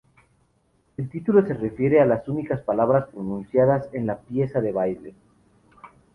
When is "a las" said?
2.01-2.27